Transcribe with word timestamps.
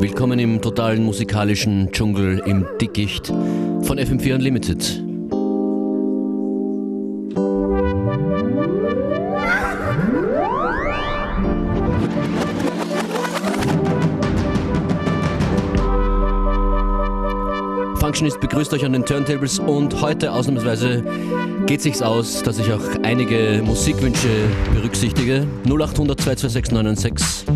Willkommen 0.00 0.38
im 0.38 0.60
totalen 0.60 1.02
musikalischen 1.02 1.90
Dschungel 1.92 2.42
im 2.46 2.66
Dickicht 2.80 3.26
von 3.26 3.98
FM4 3.98 4.34
Unlimited. 4.34 5.09
Functionist 18.20 18.40
begrüßt 18.42 18.74
euch 18.74 18.84
an 18.84 18.92
den 18.92 19.06
Turntables 19.06 19.58
und 19.58 19.98
heute 20.02 20.30
ausnahmsweise 20.30 21.02
geht 21.64 21.80
sich's 21.80 22.02
aus, 22.02 22.42
dass 22.42 22.58
ich 22.58 22.70
auch 22.70 22.82
einige 23.02 23.62
Musikwünsche 23.64 24.28
berücksichtige. 24.74 25.46
0800 25.64 26.20
226 26.20 26.70
996 26.70 27.46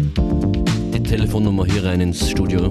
die 0.95 1.03
Telefonnummer 1.03 1.66
hier 1.66 1.84
rein 1.84 2.01
ins 2.01 2.30
Studio. 2.30 2.70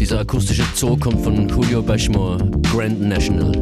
Dieser 0.00 0.20
akustische 0.20 0.64
Zoo 0.74 0.96
kommt 0.96 1.20
von 1.20 1.46
Julio 1.46 1.82
Bashmore, 1.82 2.50
Grand 2.72 2.98
National. 2.98 3.52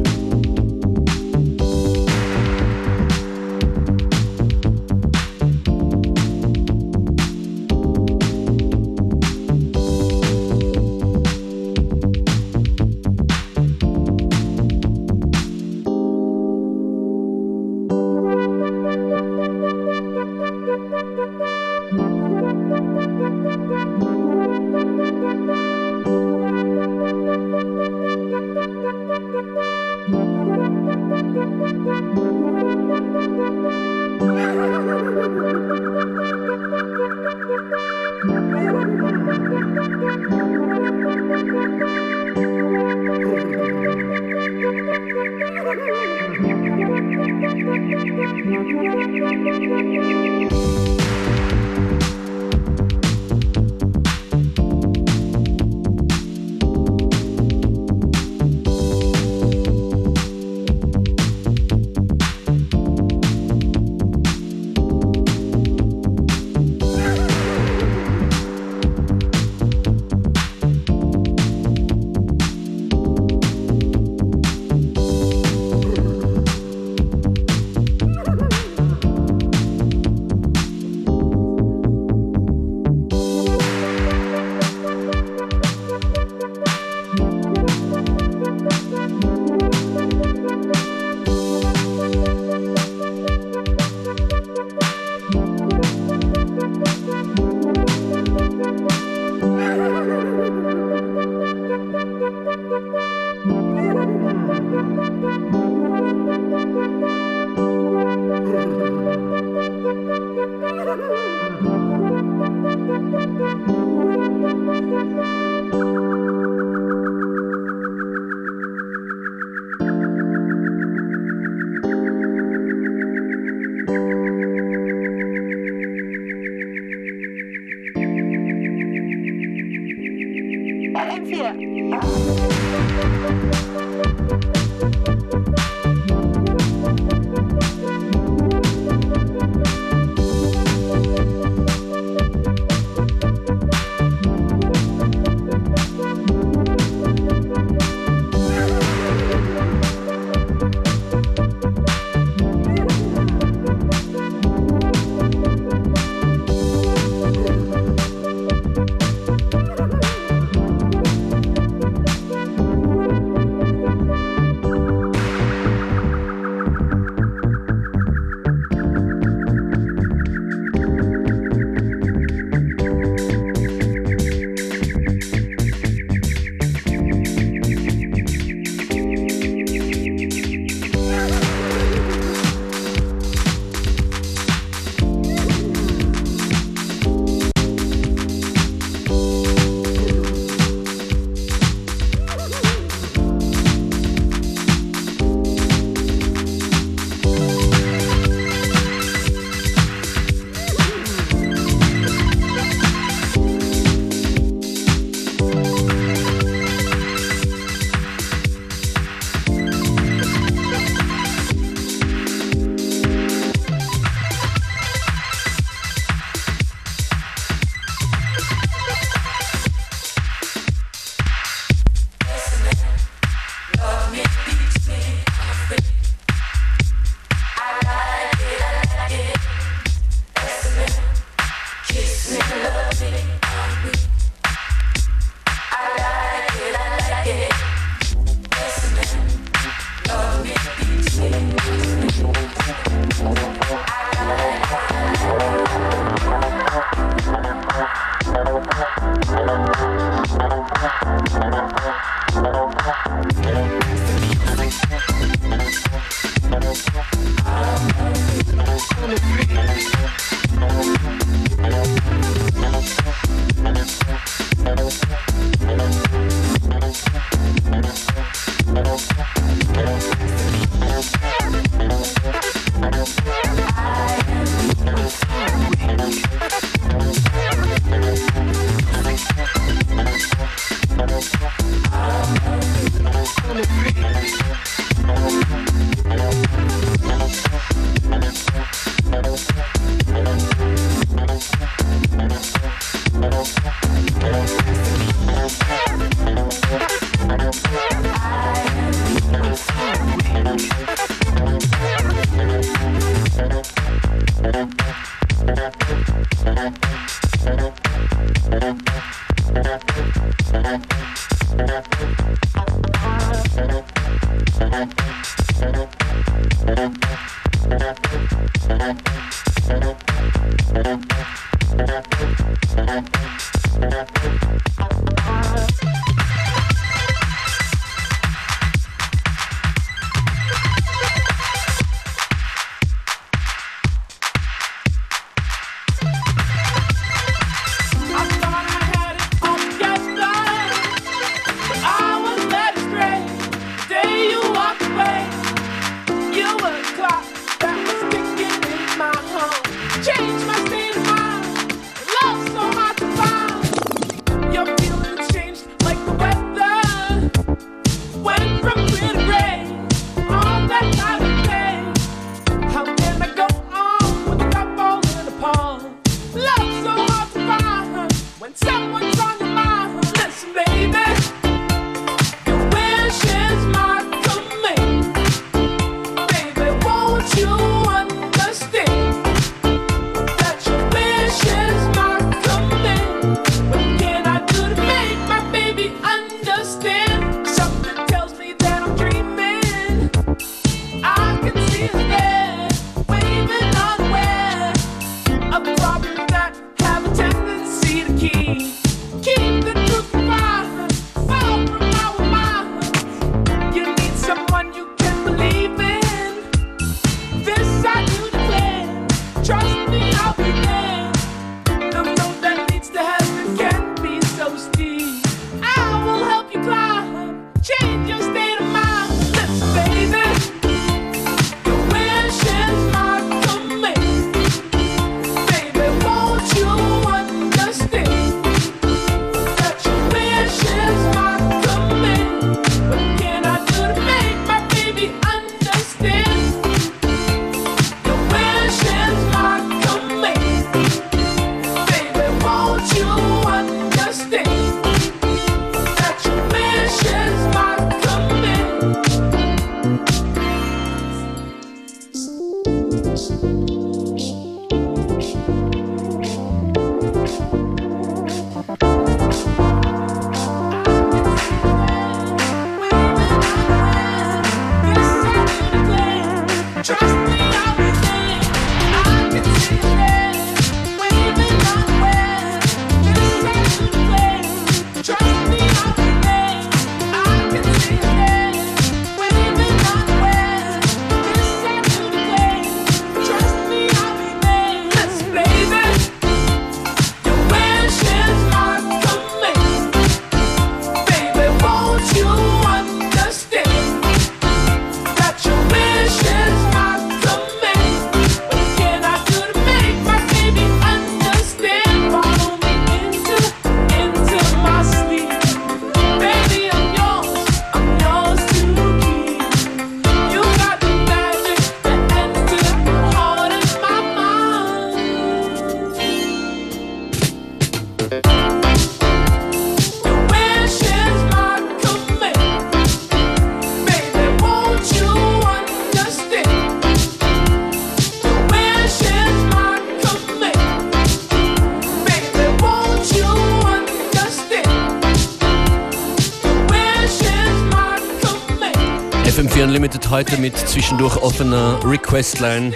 Zwischendurch 540.93 541.23
offener 541.23 541.79
Requestline. 541.83 542.75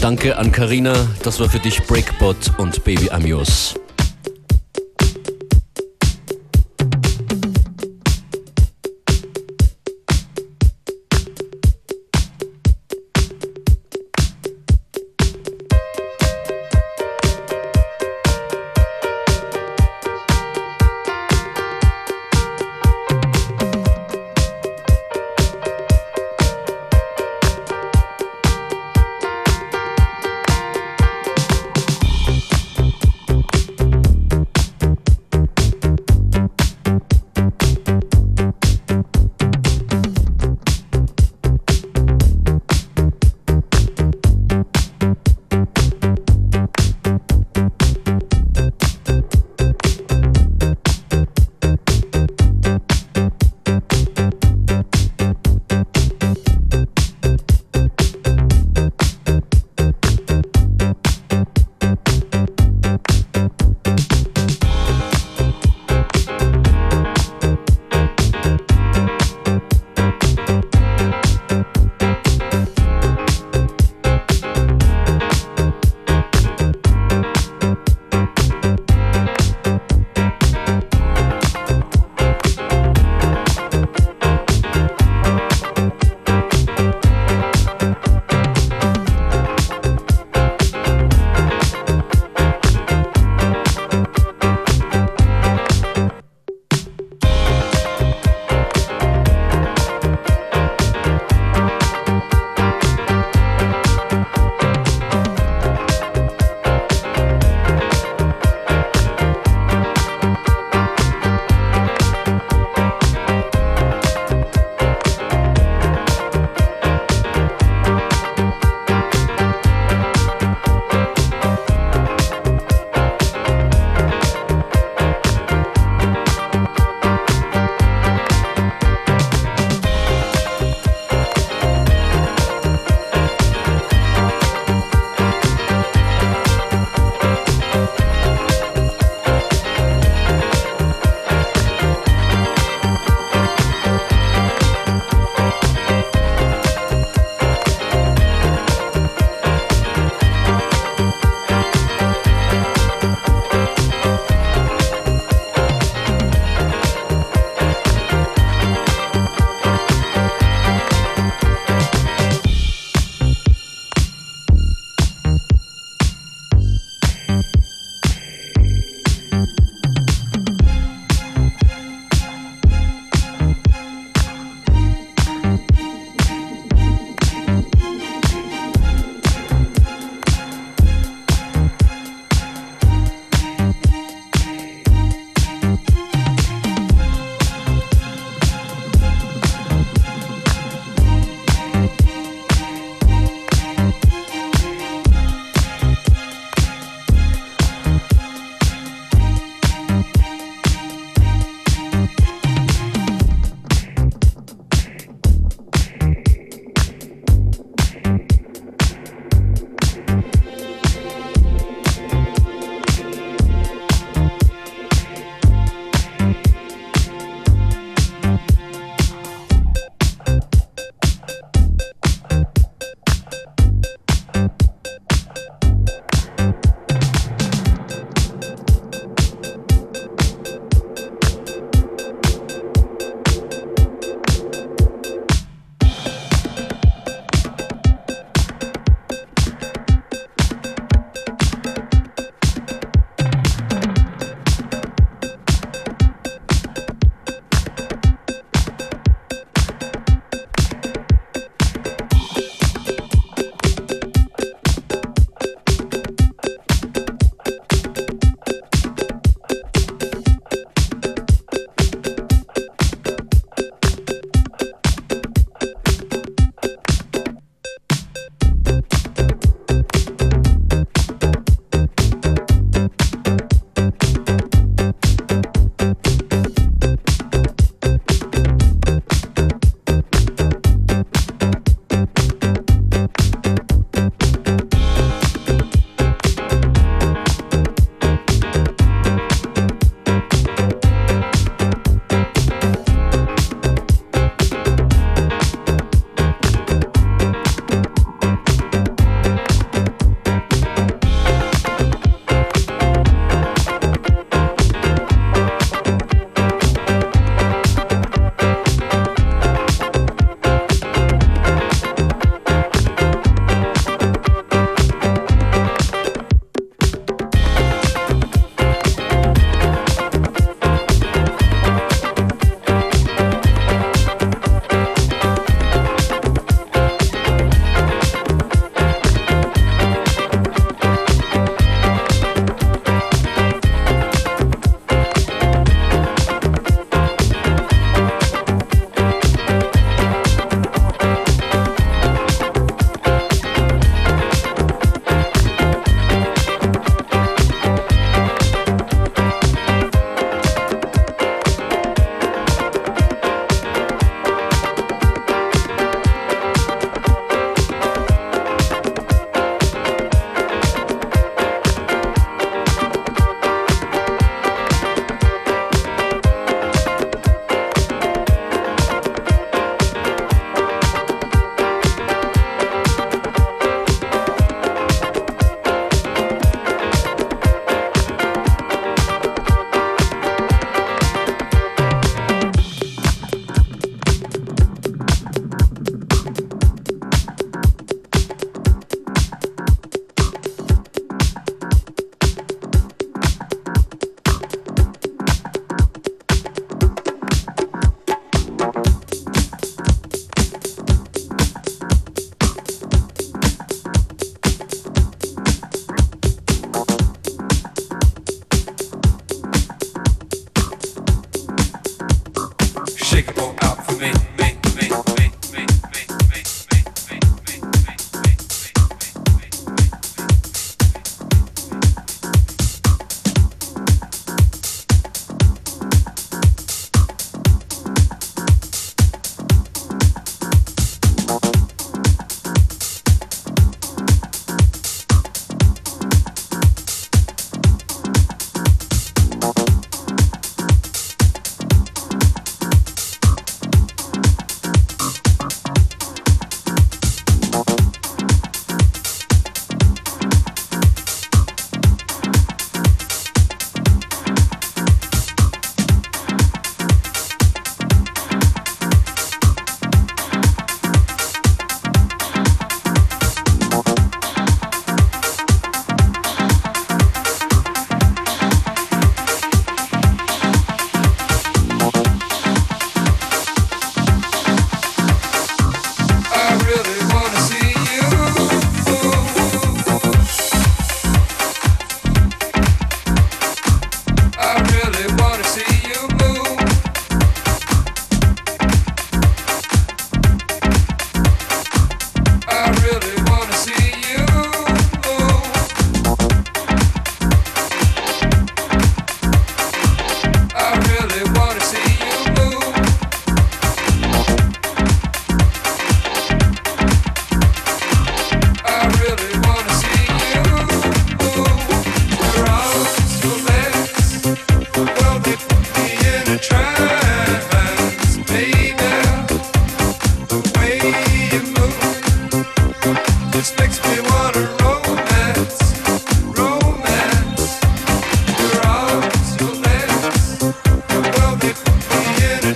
Danke 0.00 0.36
an 0.36 0.52
Karina, 0.52 0.94
das 1.24 1.40
war 1.40 1.48
für 1.48 1.58
dich 1.58 1.82
Breakbot 1.82 2.36
und 2.58 2.84
Baby 2.84 3.10
Amios. 3.10 3.79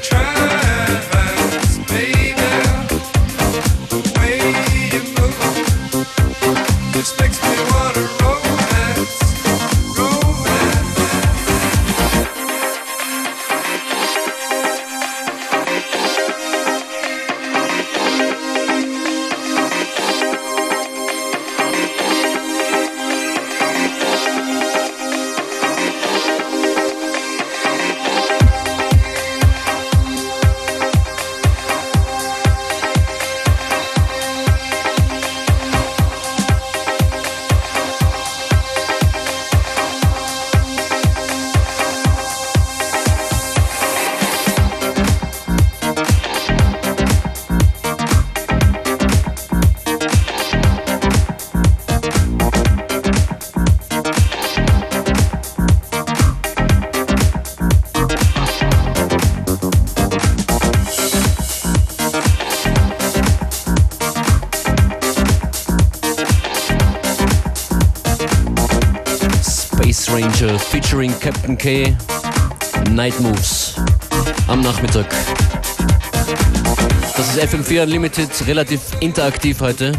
try. 0.05 0.34
Captain 71.25 71.57
K. 71.57 71.97
Night 72.91 73.19
Moves 73.19 73.77
am 74.47 74.61
Nachmittag. 74.61 75.07
Das 77.17 77.35
ist 77.35 77.41
FM4 77.41 77.85
Unlimited, 77.85 78.29
relativ 78.47 78.81
interaktiv 79.01 79.59
heute. 79.63 79.93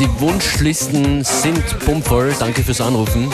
Die 0.00 0.08
Wunschlisten 0.20 1.22
sind 1.22 1.62
bummvoll. 1.86 2.34
Danke 2.36 2.64
fürs 2.64 2.80
Anrufen. 2.80 3.28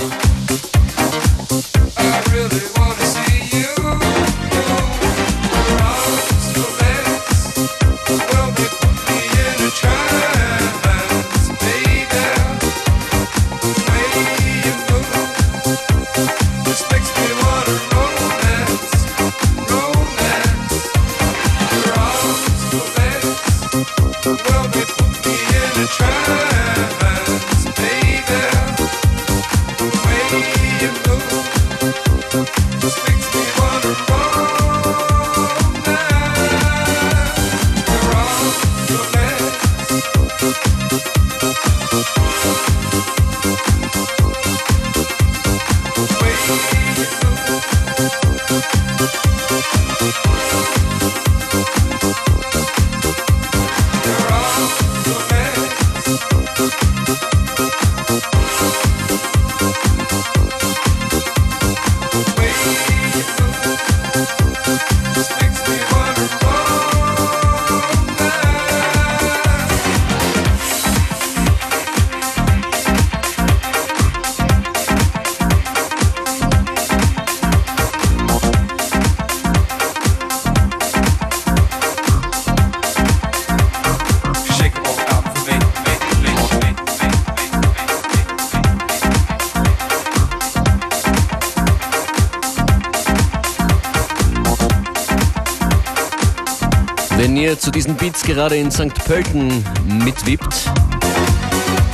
Gerade 98.27 98.57
in 98.57 98.73
St. 98.73 98.93
Pölten 99.07 99.65
mitwippt 99.87 100.69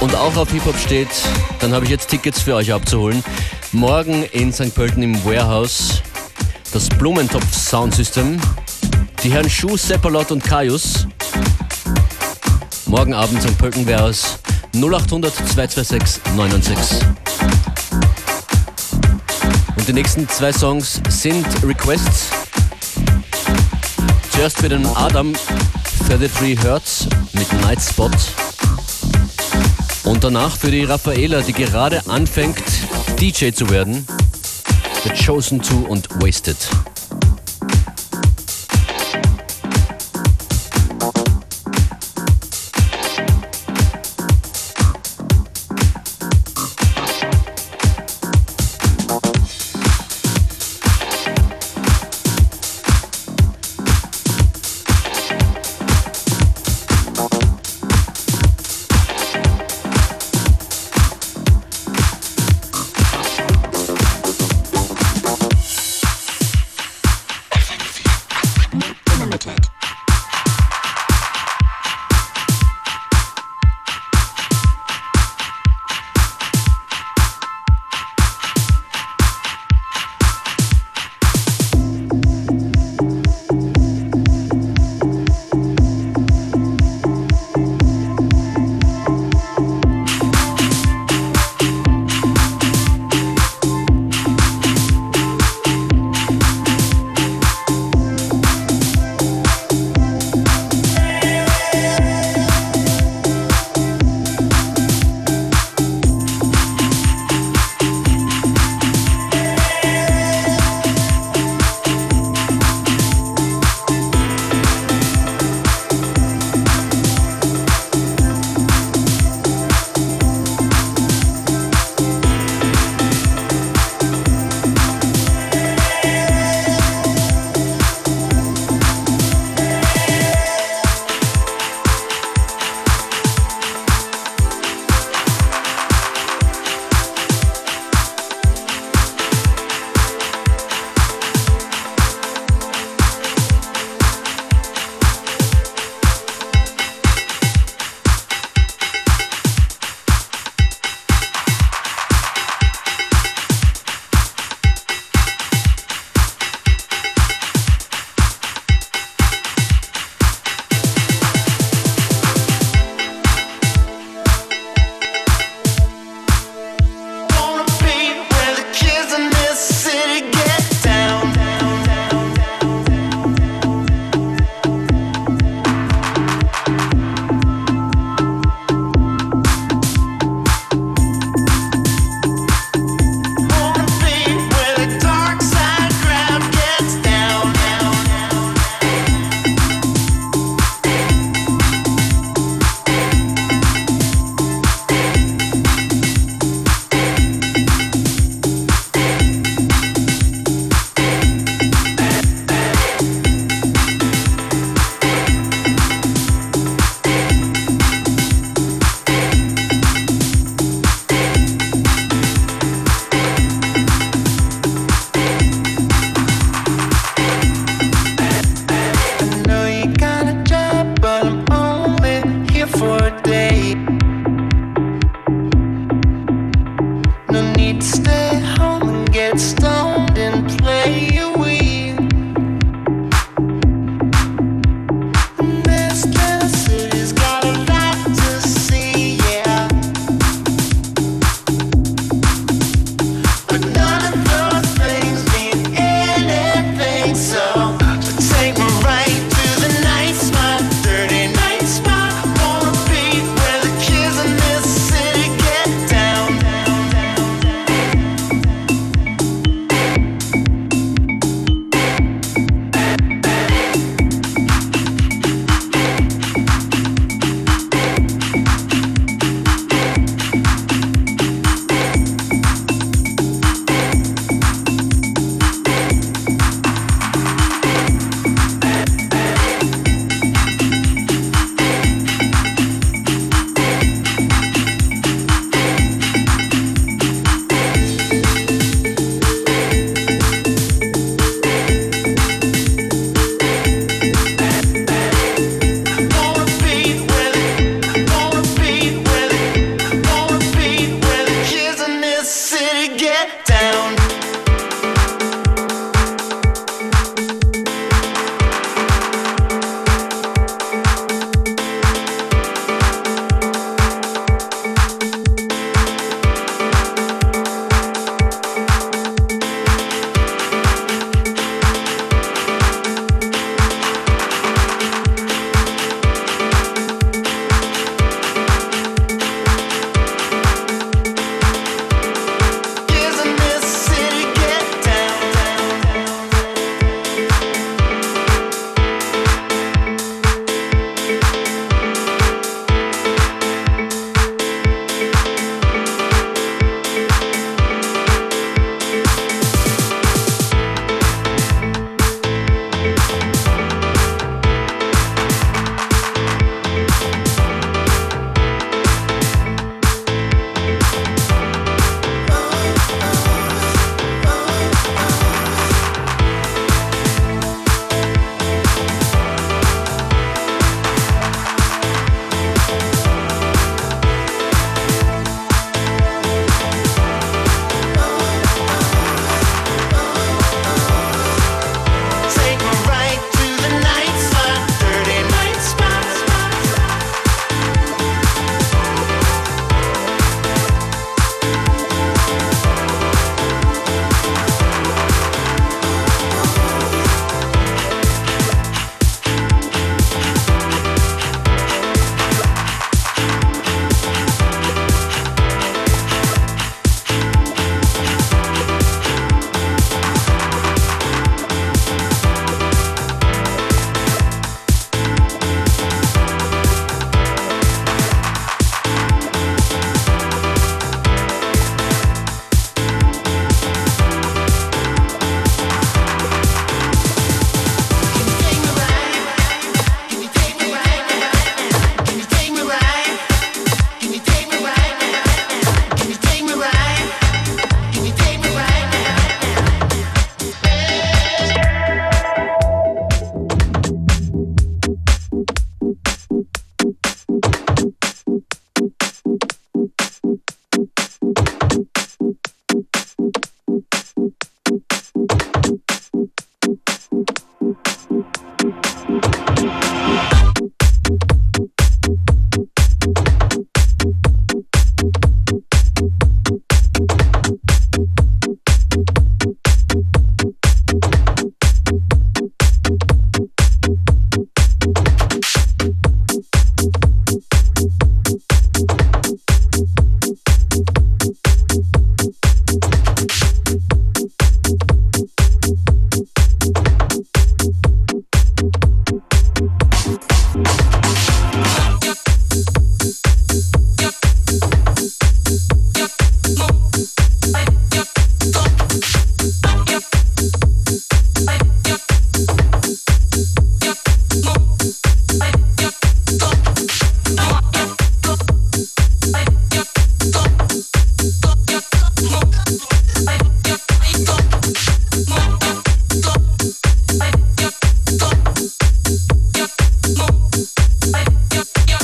und 0.01 0.14
auch 0.14 0.35
auf 0.37 0.51
Hip-Hop 0.51 0.77
steht, 0.79 1.09
dann 1.61 1.75
habe 1.75 1.85
ich 1.85 1.90
jetzt 1.90 2.09
Tickets 2.09 2.40
für 2.40 2.55
euch 2.55 2.73
abzuholen. 2.73 3.23
Morgen 3.73 4.25
in 4.33 4.51
St. 4.51 4.75
Pölten 4.75 5.03
im 5.03 5.23
Warehouse 5.25 6.03
das 6.73 6.88
Blumentopf 6.88 7.55
Sound 7.55 7.95
System, 7.95 8.40
die 9.23 9.31
Herren 9.31 9.51
Schuh, 9.51 9.77
Seppalot 9.77 10.33
und 10.33 10.42
Kaius. 10.42 11.07
Morgen 12.87 13.12
Abend 13.12 13.42
St. 13.42 13.59
Pölten 13.59 13.87
Warehouse 13.87 14.38
0800 14.75 15.35
226 15.35 16.23
996. 16.35 17.07
Und 19.77 19.87
die 19.87 19.92
nächsten 19.92 20.27
zwei 20.29 20.53
Songs 20.53 21.01
sind 21.11 21.47
Requests 21.62 22.31
Zuerst 24.33 24.59
für 24.59 24.68
den 24.68 24.85
Adam 24.97 25.35
33 26.18 26.62
Hertz 26.62 27.07
mit 27.33 27.51
Night 27.62 27.81
Spot. 27.81 28.11
Und 30.05 30.22
danach 30.22 30.55
für 30.55 30.70
die 30.70 30.85
Raffaela, 30.85 31.40
die 31.40 31.55
gerade 31.55 32.07
anfängt, 32.07 32.62
DJ 33.18 33.53
zu 33.53 33.70
werden. 33.70 34.07
The 35.05 35.25
Chosen 35.25 35.62
2 35.62 35.88
und 35.88 36.11
Wasted. 36.22 36.59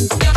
Yeah. 0.00 0.27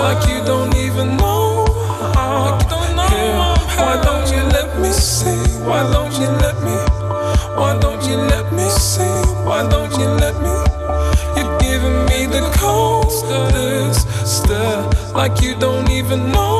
Like 0.00 0.28
you 0.28 0.44
don't 0.44 0.74
even 0.76 1.16
know 1.16 1.64
Why 3.78 4.00
don't 4.02 4.30
you 4.30 4.42
let 4.56 4.78
me 4.80 4.90
see? 4.90 5.38
Why 5.66 5.82
don't 5.92 6.12
you 6.20 6.28
let 6.44 6.56
me? 6.62 6.76
Why 7.58 7.78
don't 7.80 8.02
you 8.08 8.16
let 8.16 8.52
me 8.52 8.68
see? 8.70 9.02
Why 9.44 9.68
don't 9.68 9.92
you 9.98 10.06
let 10.06 10.36
me? 10.42 10.54
You're 11.36 11.58
giving 11.58 11.98
me 12.06 12.26
the 12.26 12.42
cold 12.58 13.10
stare 14.26 14.82
like 15.14 15.40
you 15.42 15.58
don't 15.58 15.90
even 15.90 16.32
know. 16.32 16.57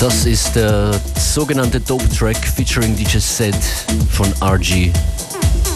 Das 0.00 0.24
ist 0.24 0.56
der 0.56 0.98
sogenannte 1.18 1.78
Dope 1.78 2.08
Track 2.08 2.38
featuring 2.38 2.96
DJ 2.96 3.18
Set 3.18 3.54
von 4.10 4.32
RG. 4.42 4.90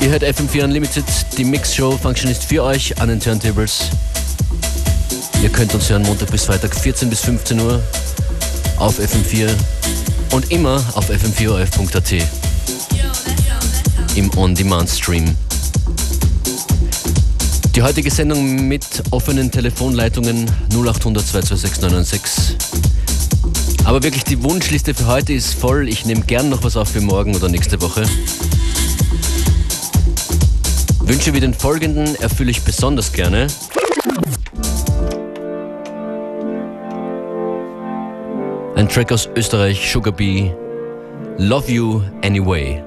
Ihr 0.00 0.08
hört 0.08 0.24
FM4 0.24 0.64
Unlimited, 0.64 1.04
die 1.36 1.44
Mix 1.44 1.74
Show 1.74 1.98
Functionist 1.98 2.44
für 2.44 2.62
euch 2.62 2.98
an 2.98 3.10
den 3.10 3.20
Turntables. 3.20 3.90
Ihr 5.42 5.50
könnt 5.50 5.74
uns 5.74 5.90
hören 5.90 6.04
Montag 6.04 6.30
bis 6.30 6.46
Freitag 6.46 6.74
14 6.74 7.10
bis 7.10 7.20
15 7.20 7.60
Uhr 7.60 7.82
auf 8.78 8.98
FM4 8.98 9.50
und 10.32 10.50
immer 10.50 10.82
auf 10.94 11.10
fm4of.at 11.10 12.26
im 14.16 14.34
On-Demand-Stream. 14.38 15.36
Die 17.74 17.82
heutige 17.82 18.10
Sendung 18.10 18.68
mit 18.68 18.86
offenen 19.10 19.50
Telefonleitungen 19.50 20.50
0800 20.70 21.26
226 21.26 21.82
996 21.82 22.63
aber 23.85 24.03
wirklich, 24.03 24.24
die 24.24 24.43
Wunschliste 24.43 24.95
für 24.95 25.07
heute 25.07 25.32
ist 25.32 25.55
voll. 25.55 25.89
Ich 25.89 26.07
nehme 26.07 26.22
gern 26.22 26.49
noch 26.49 26.64
was 26.64 26.76
auf 26.76 26.89
für 26.89 27.01
morgen 27.01 27.35
oder 27.37 27.49
nächste 27.49 27.80
Woche. 27.80 28.05
Wünsche 31.03 31.35
wie 31.35 31.41
den 31.41 31.53
folgenden 31.53 32.14
erfülle 32.16 32.51
ich 32.51 32.62
besonders 32.62 33.12
gerne. 33.12 33.47
Ein 38.74 38.89
Track 38.89 39.12
aus 39.12 39.28
Österreich, 39.37 39.91
Sugar 39.93 40.12
Bee, 40.12 40.55
Love 41.39 41.70
You 41.70 42.03
Anyway. 42.22 42.82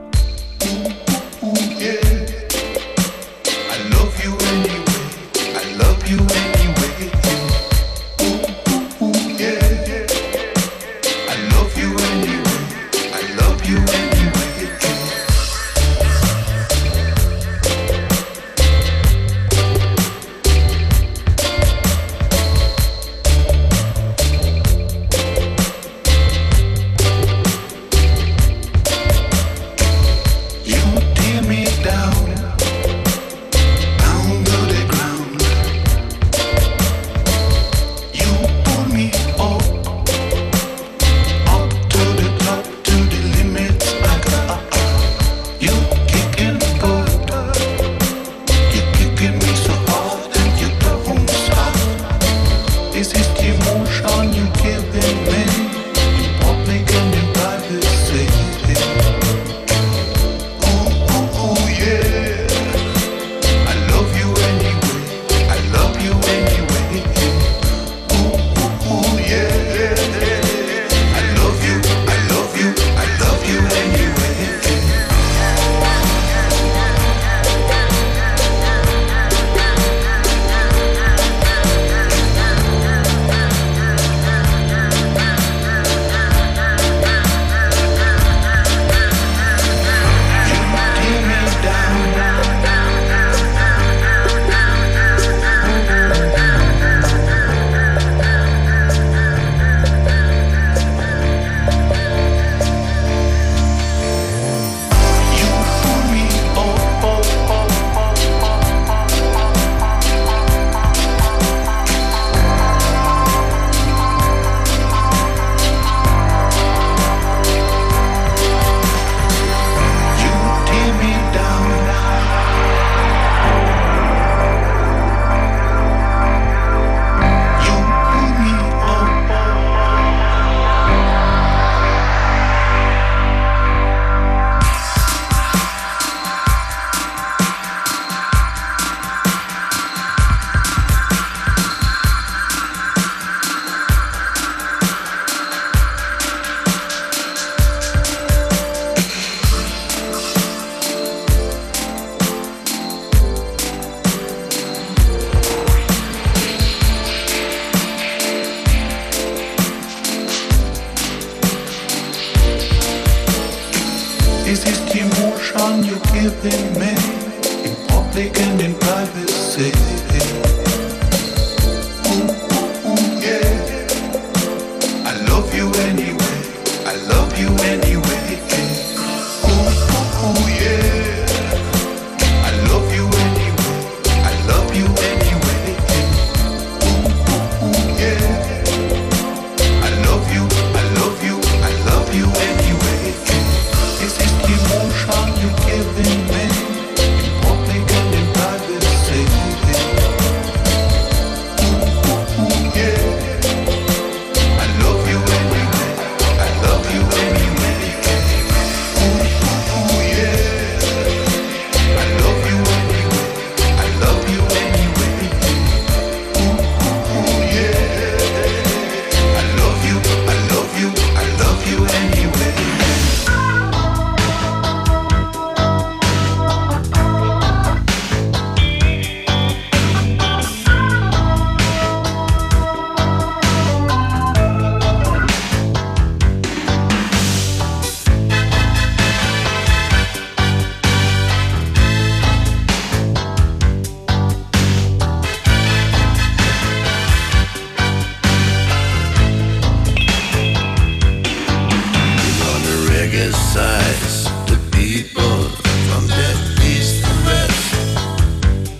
Criticize 253.09 254.25
the 254.47 254.59
people 254.75 255.47
from 255.87 256.07
dead 256.07 256.37
east 256.59 257.05
and 257.07 257.19
west. 257.25 257.71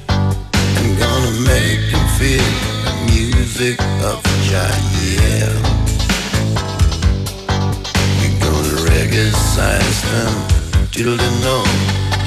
I'm 0.10 1.00
gonna 1.00 1.32
make 1.48 1.80
them 1.92 2.08
feel 2.20 2.52
the 2.84 2.94
music 3.08 3.80
of 4.04 4.20
Jair. 4.48 5.54
We're 8.20 8.40
gonna 8.44 8.76
regicize 8.92 10.00
them 10.12 10.34
till 10.92 11.16
they 11.16 11.34
know 11.46 11.64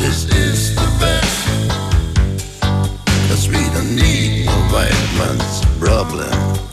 this 0.01 0.25
is 0.35 0.75
the 0.77 0.89
best. 1.05 1.45
Cause 3.29 3.47
we 3.47 3.63
don't 3.75 3.95
need 3.95 4.47
no 4.47 4.57
white 4.73 5.01
man's 5.19 5.61
problem. 5.79 6.70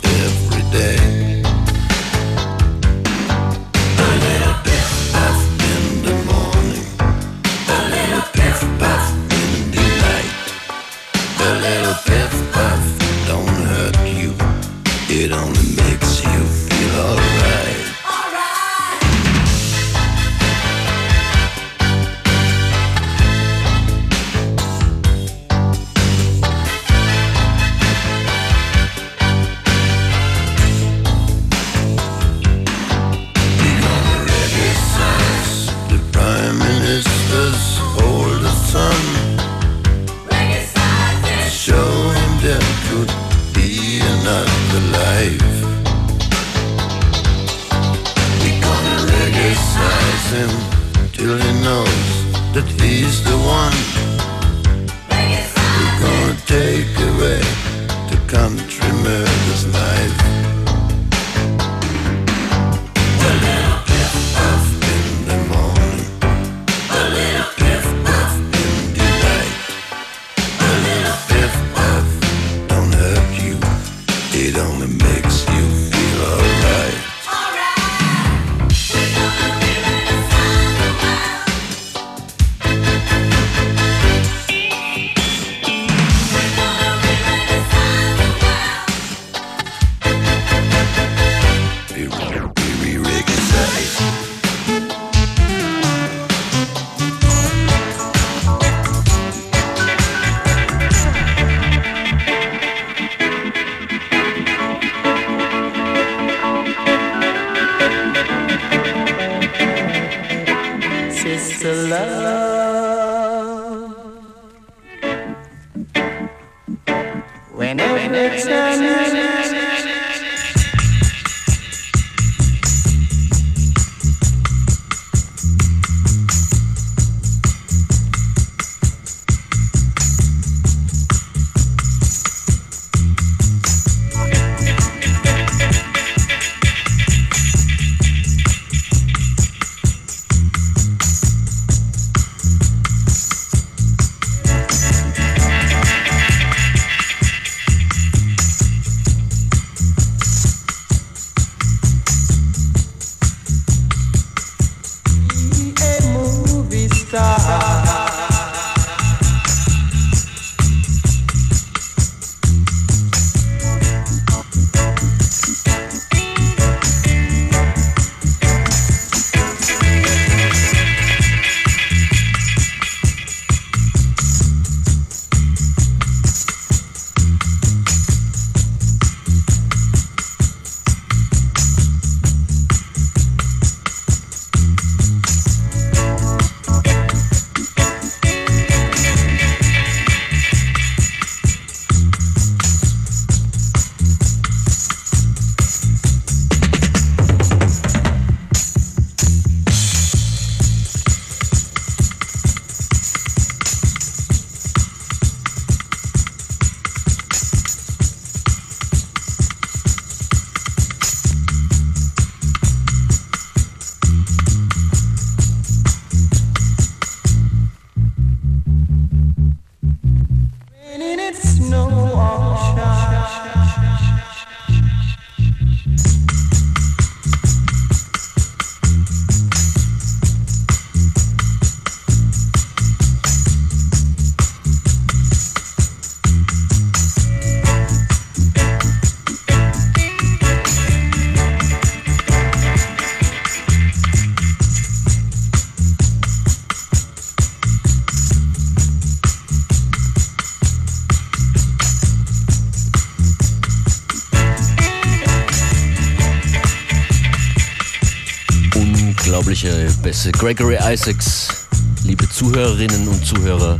Gregory 260.32 260.78
Isaacs. 260.82 261.67
Liebe 262.03 262.30
Zuhörerinnen 262.30 263.07
und 263.07 263.25
Zuhörer, 263.25 263.80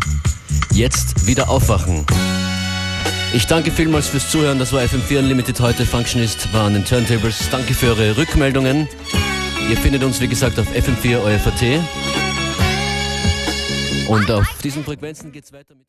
jetzt 0.74 1.28
wieder 1.28 1.50
aufwachen. 1.50 2.06
Ich 3.34 3.45
danke 3.48 3.72
vielmals 3.72 4.08
fürs 4.08 4.30
Zuhören. 4.30 4.58
Das 4.58 4.74
war 4.74 4.82
FM4 4.82 5.20
Unlimited 5.20 5.60
heute. 5.60 5.86
Functionist 5.86 6.52
war 6.54 6.66
an 6.66 6.74
den 6.74 6.86
Turntables. 6.86 7.50
Danke 7.50 7.74
für 7.74 7.88
eure 7.88 8.18
Rückmeldungen. 8.18 8.88
Ihr 9.70 9.78
findet 9.78 10.04
uns, 10.04 10.20
wie 10.22 10.28
gesagt, 10.28 10.58
auf 10.60 10.68
FM4 10.68 11.22
euer 11.22 11.39
VT. 11.39 11.82
Und 14.10 14.32
auf 14.32 14.48
diesen 14.64 14.84
Frequenzen 14.84 15.32
geht 15.32 15.43
es 15.43 15.52
weiter 15.54 15.76
mit. 15.76 15.86